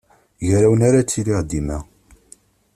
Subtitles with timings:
[0.47, 1.77] Gar-awen ara ttiliɣ dima.